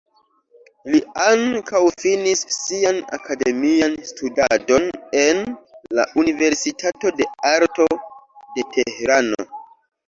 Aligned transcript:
Li 0.93 1.01
ankaŭ 1.25 1.81
finis 2.03 2.41
sian 2.55 3.01
akademian 3.19 3.95
studadon 4.13 4.89
en 5.23 5.45
la 6.01 6.09
universitato 6.25 7.17
de 7.23 7.31
arto 7.55 7.91
de 8.57 8.69
Tehrano. 8.75 9.51